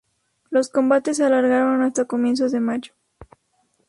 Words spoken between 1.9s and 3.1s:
comienzos de mayo.